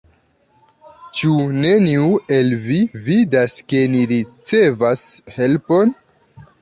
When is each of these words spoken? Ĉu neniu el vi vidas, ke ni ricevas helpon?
Ĉu 1.17 1.33
neniu 1.65 2.07
el 2.37 2.49
vi 2.63 2.77
vidas, 3.09 3.59
ke 3.75 3.83
ni 3.97 4.01
ricevas 4.15 5.05
helpon? 5.37 5.95